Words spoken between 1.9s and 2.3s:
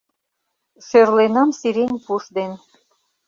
пуш